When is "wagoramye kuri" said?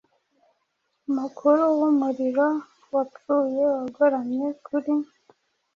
3.73-4.93